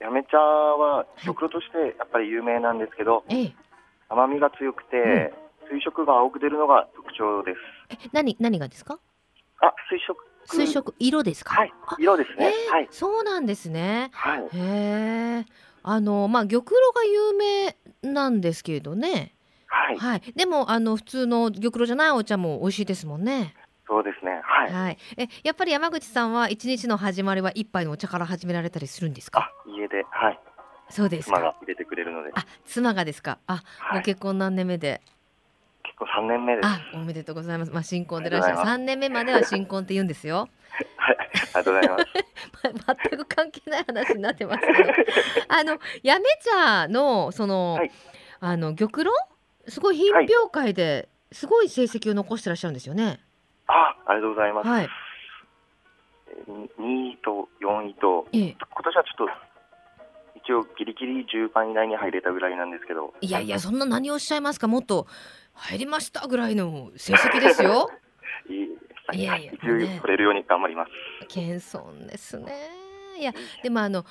[0.00, 3.54] やめ茶は食としてやっぱり有名なんですけど、ええ、
[4.08, 4.96] 甘みが強くて、
[5.62, 7.58] うん、水色が青く出るのが特徴です。
[8.06, 8.98] え何何がですか？
[9.60, 10.16] あ、水色。
[10.46, 11.54] 水色、色ですか？
[11.54, 12.52] はい、色ですね。
[12.70, 12.88] はい。
[12.90, 14.10] そうなんですね。
[14.12, 14.42] はい。
[14.44, 14.48] へ
[15.40, 15.46] え。
[15.82, 19.34] あの、まあ、玉露が有名なんですけれどね。
[19.66, 19.98] はい。
[19.98, 20.20] はい。
[20.34, 23.54] でも、あの、普通の玉露じゃないお茶も美味しいですもんね。
[23.86, 24.40] そうですね。
[24.42, 24.72] はい。
[24.72, 24.98] はい。
[25.18, 29.50] え、やっぱり山口さんは一日の始まりは一杯のお茶から始められたりするんですか？
[29.66, 30.40] 家で、はい。
[30.90, 32.30] そうです妻が入れてくれるので。
[32.34, 33.38] あ、妻がですか？
[33.46, 35.02] あ、はい、ご結婚何年目で？
[35.94, 36.66] 結婚三年目です。
[36.66, 37.72] あ、おめでとうございます。
[37.72, 38.56] まあ新婚でいらっしゃる。
[38.58, 40.48] 三年目までは新婚って言うんですよ。
[40.96, 42.06] はい、ありがとうございます。
[43.10, 44.92] 全く関係ない話になってますけど、
[45.48, 47.90] あのやめ茶のその、はい、
[48.40, 49.10] あの玉露？
[49.68, 53.20] すごい品評会ですごい成績を残してらっしゃるんですよね。
[53.66, 54.68] あ、ありがとうございます。
[54.68, 54.88] はい。
[56.46, 59.54] 2位と4位と、ええ、今年はちょっと
[60.44, 65.06] 一応ギリギリ10番以内に入れたぐらいなんですけどいやいやそんな何をおっしゃいますかもっと
[65.54, 67.90] 入りましたぐらいの成績ですよ
[69.12, 70.90] いやいや、一応取れるように頑張ります。
[71.28, 72.70] 謙遜ですね。
[73.18, 74.04] いや、でもあの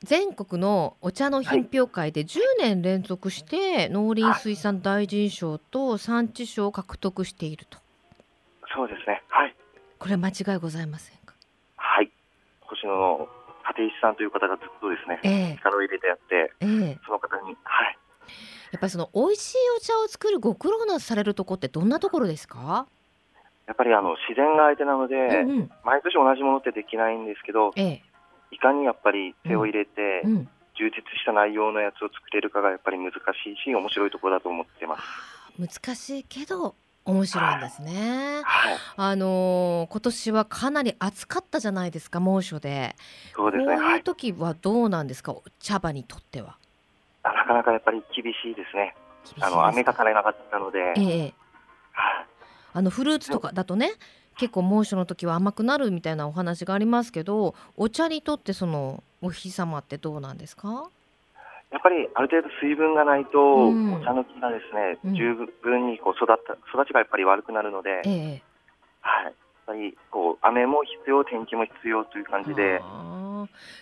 [0.00, 7.78] 全国のお茶の品評会で10年連続して農林水産大臣賞と産地賞を獲得していると。
[8.74, 9.22] そうですね。
[9.28, 9.56] はい。
[9.98, 11.34] これは間違いございませんか？
[11.76, 12.10] はい。
[12.60, 13.28] 星野の
[13.70, 17.98] 立石さんという方がずっとですね、えー、力を入れてやって、えー、その方に、はい。
[18.72, 22.86] やっぱりその美味しいお茶を作るご苦労なされるとこってどんなところですか？
[23.66, 28.02] やっぱりあの自然が相手なので、うんうん、毎年同じものってできないんですけど、ええ、
[28.52, 30.48] いかにやっぱり手を入れて、うん、
[30.78, 35.02] 充実した内容のやつを作れるかがやっぱり難しいし面白いところだと思ってます。
[35.58, 36.74] 難しいけど
[37.04, 38.42] 面白いんですね。
[38.44, 42.94] はい、あのー、今年はかなり暑かったじゃないですか猛暑で。
[43.34, 43.76] そうですね。
[43.76, 46.56] こういう時はどうなんですか、茶葉にとっては。
[47.32, 48.94] なかなかやっぱり厳しいですね。
[49.40, 50.94] あの雨が足りなかったので。
[50.96, 51.34] ええ
[52.74, 53.92] あのフルーツとかだとね
[54.36, 60.90] 結構猛暑の時は甘くなるみたいなお話がありますけどお茶にとってそのお日様ってどうなんですか？
[61.72, 63.72] やっぱりある程度水分がないと、お
[64.04, 68.42] 茶の木がですね、うん、十分にこう育った育ちがやっぱり悪くなるので、ええ、
[69.00, 69.34] はい、やっ
[69.66, 72.82] ぱりこう雨も必要天気も必要という感じで。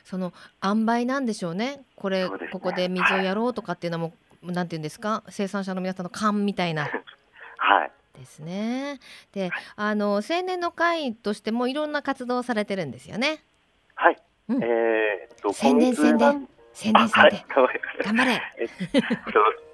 [0.05, 1.83] その塩梅なんでしょうね。
[1.97, 6.89] これ、ね、ここで水をやろうとかっていうのも、はい、なんていうんですか、生産者の皆さんの勘みたいな。
[7.59, 7.91] はい。
[8.19, 9.01] ですね。
[9.33, 13.43] で、あの青年の会としてもいろんな活動をされてるんですよね。
[13.95, 14.17] はい。
[14.49, 17.45] うん、えー、っと宣伝宣伝宣伝宣伝。
[18.05, 18.43] 頑張れ。
[18.59, 18.69] えっ
[19.33, 19.65] と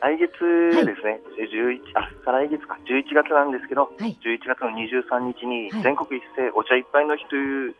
[0.00, 7.76] 来月ですね、はい、11あ再来月か11月なんですけど、はい、11月の23日に全国一斉お茶いっぱいの日という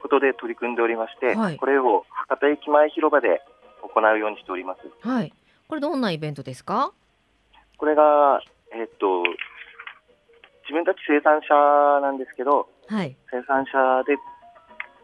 [0.00, 3.42] ことで取り組んでおりまして、はい、これを博多駅前広場で
[3.82, 4.80] 行うようにしております。
[5.06, 5.32] はい。
[5.68, 6.92] これどんなイベントですか？
[7.76, 8.40] これが
[8.72, 9.24] えっと、
[10.62, 14.16] 自分たち生産者なんですけど、はい、生産者で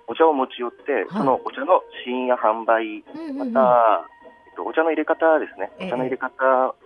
[0.07, 3.03] お茶を持ち寄って、はい、そのお茶の試飲や販売、
[3.35, 4.07] また、
[4.47, 6.31] えっと、お茶の入れ方ですね、えお茶の入れ方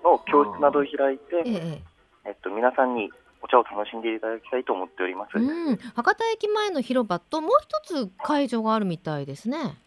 [0.02, 1.82] の教室などを開いて、え。
[2.24, 3.10] えっと、皆さんに
[3.42, 9.78] お茶を楽しんでいただきたいと思っております、うん、博多駅前の広場ともう一つ会場があるみたいですね。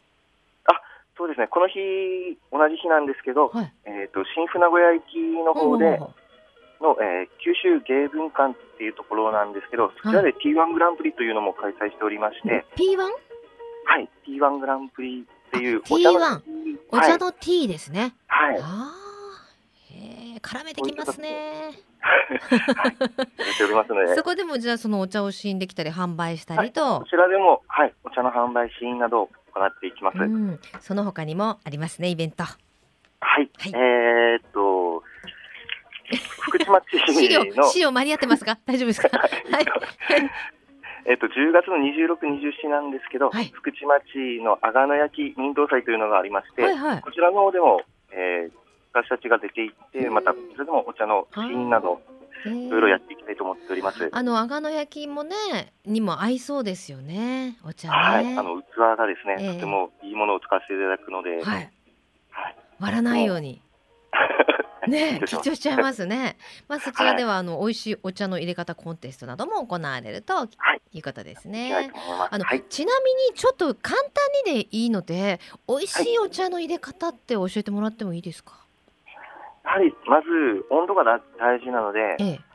[0.65, 0.81] あ
[1.17, 1.47] そうですね。
[1.47, 1.79] この日
[2.51, 5.03] 同じ日なんですけど、はい、えーと、新船小屋駅
[5.45, 5.99] の方で、
[6.83, 12.99] の、えー、九州芸文館っていうところなんですけど、そちらで T1 グランプリというのも開催しておりまして、P1?
[12.99, 16.41] はい、T1 グランプリっていうお茶の T1
[16.91, 18.13] お茶の T ですね。
[18.27, 18.59] はい。
[18.61, 19.02] あへ
[20.43, 21.71] 絡めてきますね。
[22.01, 24.15] はい、ておりますので。
[24.15, 27.93] そこでもじゃあそのお茶を試飲できたり販売したりと、はい、こちらでもはい。
[28.03, 29.93] お茶の販売試飲などを行ってい。
[29.93, 30.19] きます。
[30.19, 32.43] うん、その他にもありますねイベント。
[32.43, 32.57] は
[33.41, 33.49] い。
[33.57, 35.01] はい、えー、っと
[36.41, 39.65] 福島市資料資料間に合ってますか大丈夫ですかはい。
[41.05, 42.15] えっと、10月の26、
[42.63, 45.95] 27なんですけど、はい、福島市の阿賀野焼民道祭とい。
[45.95, 46.77] うのがありまして、はい。
[46.77, 48.51] はい、こちらの方でも、えー、
[48.93, 51.99] 私たちが出ていって、また、それでもお茶の試飲など、
[52.45, 54.09] いろいろやっていきたいと思っております。
[54.11, 57.57] あの阿賀野焼もね、にも合いそうですよね。
[57.65, 58.65] お茶、ね、はい、あの器
[58.97, 61.43] がですね、えー、とてもいいものを使わせていただくので、はい、
[62.29, 63.61] はい、割らないように。
[64.87, 66.37] ね、緊張しちゃいますね。
[66.67, 70.43] まあ、そちらでは、あの、美味しいお茶の入れ方コンテストなども行われると
[70.91, 70.99] い。
[70.99, 71.89] うことですね。
[72.29, 74.11] あの、ちなみに、ちょっと簡単
[74.53, 76.19] にでいいので、美味しい。
[76.19, 78.62] お茶の入れ方って教えてもらってもいいですか？
[79.63, 80.27] やはり、まず
[80.69, 81.03] 温度が
[81.39, 82.17] 大事なので。
[82.19, 82.53] ええ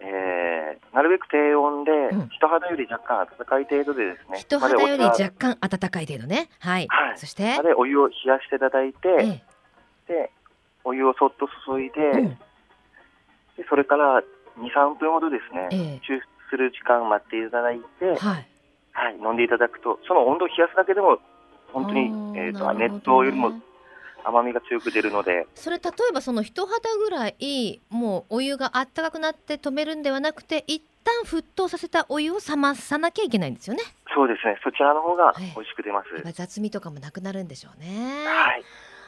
[0.00, 4.38] えー、なるべく低温で、うん、人肌より若干温かい程度でですね。
[4.38, 6.50] 人肌より若干温かい程度ね。
[6.58, 6.86] はい。
[6.88, 7.62] はい、そして？
[7.62, 9.42] でお湯を冷やしていただいて、え
[10.10, 10.30] え、で
[10.84, 12.36] お湯をそっと注いでうん、で
[13.68, 14.22] それから
[14.58, 18.46] 2、3分ほどですね、えー、抽出する時間待っていただいて、はい、
[18.92, 21.18] はい、飲んでいただくと、その温度を冷やすだけでも、
[21.72, 22.00] 本当に、
[22.38, 23.52] えーと、と熱湯よりも
[24.24, 25.46] 甘みが強く出るので。
[25.54, 33.82] それ例えばその人肌ぐらいもうお湯があったかくなって止めるんではなくて一旦沸騰させたお湯を冷まさなきゃいけないんですよね。
[34.14, 34.58] そうですね。
[34.62, 38.24] そちらの方が美味しく出ます、はい、雑味とかもなくなるんでしょうね。
[38.26, 38.64] はい。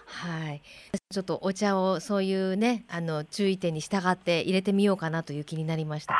[0.06, 0.62] はい。
[1.10, 6.14] ちょっとお茶をそういうねあの注意点に従って入れてみようかなという気になりました。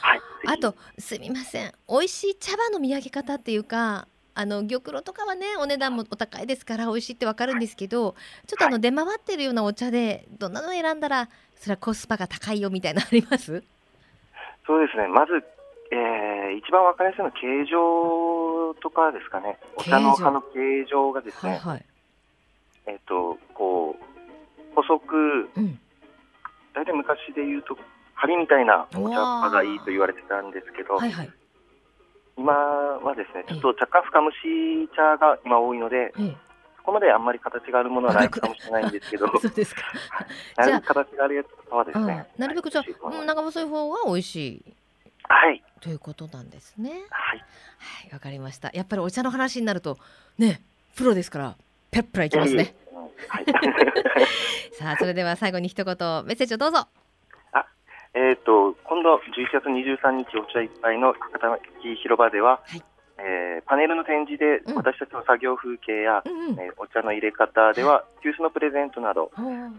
[0.00, 0.20] はい。
[0.46, 1.72] あとすみません。
[1.88, 4.08] 美味しい茶葉の見分け方っていうか
[4.40, 8.14] あの玉露とかはねお値段もお高いですから美味しいってわかるんですけど
[8.46, 13.62] ちょっとあの出回ってるようなお茶でどんなのを選んだらそれはコスパが高いよみたいなあります？
[14.66, 15.08] そうですね。
[15.08, 15.32] まず、
[15.92, 19.58] えー、一番わかりやすいのは形状とかですかね。
[19.76, 21.84] お茶の葉の形状がですね、はいはい、
[22.86, 25.78] えっ、ー、とこう細く、うん、
[26.74, 27.76] 大体昔で言うと
[28.14, 31.30] 針みたいなお茶葉がいいと言われてたんですけど、はいはい
[32.40, 36.10] 今はですね、ちょっと若干深蒸し茶が今多いので、
[36.78, 39.82] そこまであんまり形があるものはないかもしれないんですけど、 そうですか。
[40.56, 44.64] なるべく形があるやつはですね、なるべくじゃあ、長細い方が美味しい。
[45.24, 45.62] はい。
[45.82, 46.90] ということなんですね。
[47.10, 47.38] はい。
[47.38, 48.70] はい、わかりました。
[48.72, 49.98] やっぱりお茶の話になると、
[50.38, 50.62] ね、
[50.96, 51.56] プロですから、
[51.90, 52.74] ペップラいきますね。
[53.28, 53.44] はい。
[54.72, 56.88] さあ、それでは最後に一言メッセージをどうぞ。
[58.14, 61.58] えーと、今度11月23日お茶いっぱいの博多
[62.02, 62.82] 広場では、はい、
[63.18, 69.30] えー、パネルの展示で私たちの作業風景や、うん、えー、お茶の入れ方では急須のプレゼントなど、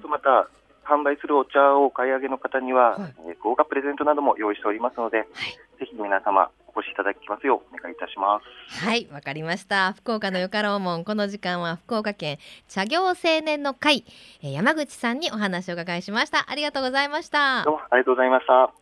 [0.01, 0.47] とまた
[0.88, 8.86] 販売するお茶をお買い上げの方には、はい、えー、豪華プレゼントなども用意しておりますので、はい、ぜひ皆様お越しいただきますようお願いいたします。
[8.86, 9.93] はいわかりました。
[9.93, 14.05] 福岡のよかろうもんこの時間は福岡県茶業青年の会
[14.41, 16.49] 山口さんにお話を伺いしました。
[16.49, 17.63] ありがとうございました。
[17.63, 18.74] どうもありがとうございました。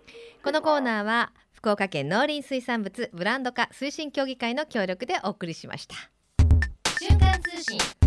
[0.44, 5.96] このコーナーは福岡県農林水産物ブランド化推進協議会の協力でお送りしました。
[7.00, 7.99] 瞬間通信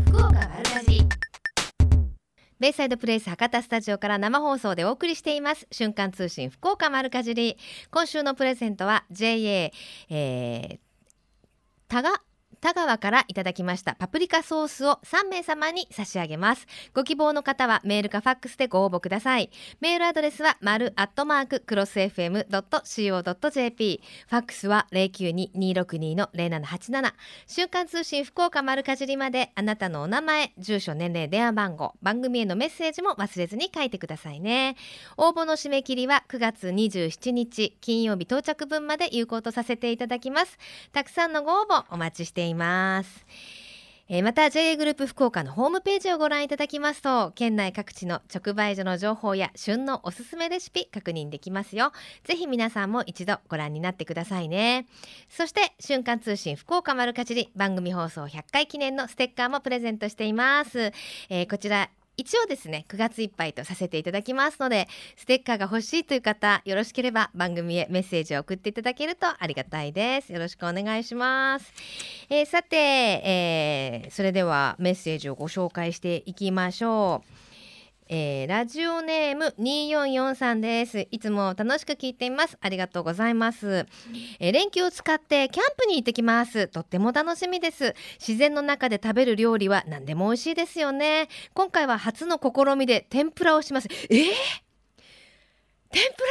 [2.63, 5.67] ベイサイドプレイス博多スタジオから生放送でお送りしています。
[5.73, 7.59] 瞬間通信福岡丸かじり。
[7.91, 10.79] 今週のプレゼントは JA、えー、
[11.89, 12.23] 多賀
[12.63, 16.69] 田川からいただきましたパプリカソースを3名様に差し上げます。
[16.95, 19.51] ご希望の方はメールかファックスでご応募ください。
[19.81, 27.13] メールアドレスは丸アットマーククロス FM.co.jp ファックスは092262の0787
[27.49, 34.77] 週刊通信福岡丸かじりまであなたのお名前住所年齢電話番号番組へのメッセージも忘れずに書いてくださいね。
[35.17, 40.61] 応募の締め切りは9月27日金曜日到着分まで有効とさせていただきます。
[40.93, 42.52] たくさんのご応募お待ちしています。
[42.53, 43.27] います。
[44.09, 51.93] えー、また JA グループ福岡のホームページをご覧いただきますと県内各地の直売所の情報や旬のおすすめレシピ確認できますよ。
[52.25, 54.87] ぜひ皆さんも一度ご覧になってくださいね。
[55.31, 60.93] そして瞬間通信福岡丸かじり番組放送100回記念のステッカーもプレゼントしています、
[61.31, 70.33] えー、こちら一応ですね9月いっぱいとさせていただきますのでステッカーが欲しいという方よろしければ番組へメッセージを送っていただけるとありがたいです。
[70.33, 71.73] よろしくお願いします、
[72.29, 77.52] えー、さて、えー、それではメッセージをご紹介していきましょう。
[78.15, 81.09] えー、ラジオネーム2443です。
[81.11, 82.59] いつも楽しく聞いています。
[82.61, 83.87] ありがとうございます、
[84.39, 86.69] えー、連休を使ってキャンプに行ってきます。
[86.69, 87.95] とっても楽しみです。
[88.21, 91.31] 自然の中で食べる料理は何でも美味しいですよね。
[91.55, 93.89] 今回は初の試みで天ぷらをします。
[93.91, 94.19] えー、
[95.91, 96.29] 天ぷら？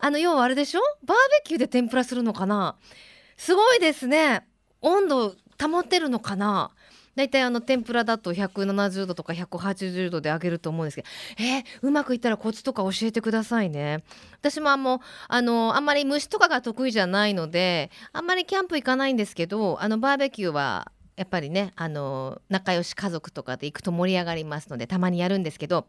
[0.00, 0.82] あの要はあれでしょ？
[1.06, 2.76] バーベキューで天ぷらするのかな？
[3.38, 4.46] すごいですね。
[4.82, 6.70] 温度保ってるのかな？
[7.14, 11.08] 大体あの天ぷらだと170度とか180度で揚げると思うんですけど
[11.38, 14.02] えー、うまくいったらコツとか教えてくださいね。
[14.40, 25.86] 私もあもあのあんまり虫とかが得意じゃないのであんまりキャンプ行かないんですけどあのバーベキューはやっぱりねあの仲良し家族とかで行くと盛り上がりますのでたまにやるんですけど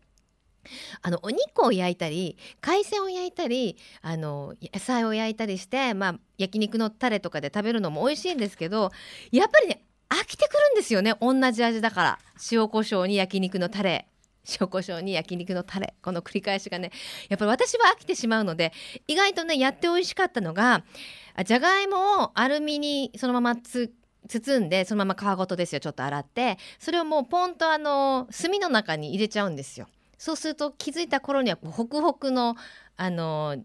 [1.02, 8.92] あのお肉を焼いたり海鮮を焼いたりあの野菜を焼いたりして、まあ、焼肉のタレとかで食べるのも美味しいんですけど
[9.32, 11.16] やっぱりね飽きてくるんですよね。
[11.20, 12.20] 同じ味だから。
[12.52, 14.08] 塩コショウに焼肉のタレ。
[14.60, 15.96] 塩コショウに焼肉のタレ。
[16.02, 16.92] この繰り返しがね。
[17.30, 18.74] やっぱり私は飽きてしまうので
[19.08, 20.84] 意外とねやって美味しかったのが
[21.44, 23.92] じゃがいもをアルミにそのままつ
[24.28, 25.80] 包んでそのまま皮ごとですよ。
[25.80, 26.58] ちょっと洗って。
[26.80, 29.88] それをもうポンとあの炭の中に入れちゃうんですよ。
[30.18, 32.56] そうすると気づいた頃にはホクホクの
[32.98, 33.58] あの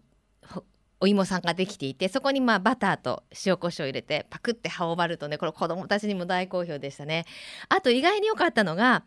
[1.01, 7.25] お芋さんができていてそこにまあバターと塩コショウ入れてパクって葉を割るとねこれ子供たちにも大好評でしたね。
[7.69, 9.03] あと意外に良かったのが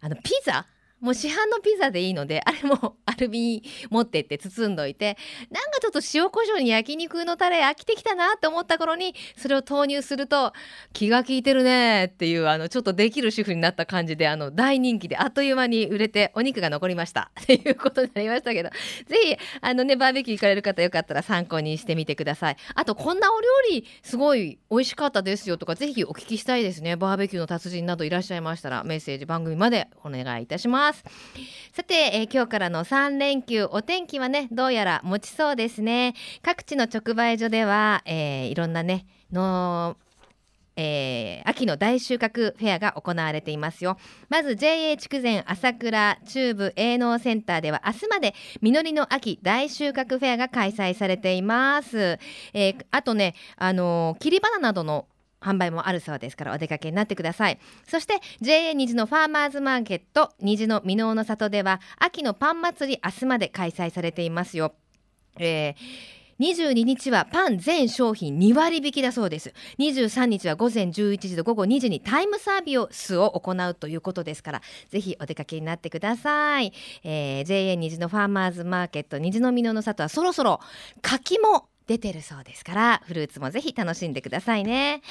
[0.00, 0.66] あのピザ。
[1.04, 5.18] もう市販のピザでいいのであれもアルミ持ってって包んどいて
[5.50, 10.54] なんかトと塩コショウに焼肉のタレ飽きてきたなと思った頃にそれを投入すると
[10.94, 17.30] 気が利いてるねっていうあのちょっとできる主婦になった感じであの大人気であっという間に売れてお肉が残りました。
[17.38, 22.56] っていうことになりましたけどぜひあのねバーベキュー行かれる方よかったら参考にしてみてください。
[22.74, 26.96] あとこんなお料理すごい美味しかったですよとかぜひお聞きしたいですね。
[26.96, 30.93] バーベキューの達人などいらっしゃいましたらメッセージ番組までお願いいたします。
[31.72, 36.14] さて、えー、今日からの3連休お天気はねどうやら持ちそうですね。
[36.42, 39.96] 各地の直売所では、えー、いろんなねの
[40.76, 43.96] えー、秋の大収穫フェアが行われていますよ。
[44.28, 52.18] まず JA 筑前朝倉中部営農センターでは明日まで実りの秋大収穫フェアが開催されています、
[52.52, 55.06] えー、あとねあのー、切り花などの
[55.44, 57.58] 販売もあるそうですからお出かけになってください。
[57.86, 64.74] そして JA 虹のファーマーズマーケット虹の箕面の里では秋のパン祭り明日まで開催されていますよ。
[65.38, 69.52] えー22日はパン全商品2割引きだそうです。
[69.78, 76.72] 23日は午前11時と午後2時にタイムサービスを行うということですからぜひお出かけになってください、
[77.04, 80.60] えー、JA 虹のファーマーズマーケット虹の実の里はそろそろ
[81.02, 85.02] 柿も出てるそうですからフルーツもぜひ楽しんでくださいね。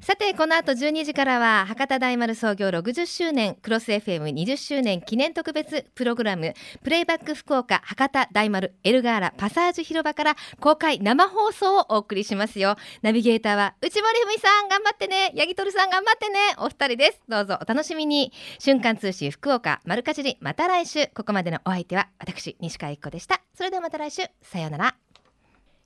[0.00, 6.52] さてこの後12時からは博多大丸創業60周年クロス FM20 周年記念特別プログラム
[6.82, 12.76] プレイバック福岡博多大丸エルガーラパサージュ広場から公開生放送をお送りしますよ。
[13.02, 15.32] ナビゲーターは内森文さん頑張ってね。
[15.36, 16.38] 八木徹さん頑張ってね。
[16.58, 17.20] お二人です。
[17.28, 18.32] どうぞお楽しみに。
[18.58, 21.06] 瞬間通信福岡丸かじりまた来週。
[21.14, 23.40] ここまでのお相手は私西川由紀子でした。
[23.54, 24.22] それではまた来週。
[24.42, 25.03] さようなら。